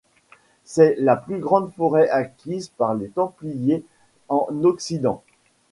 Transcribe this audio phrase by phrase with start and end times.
[0.63, 3.85] C'est la plus grande forêt acquise par les templiers
[4.29, 5.23] en occident.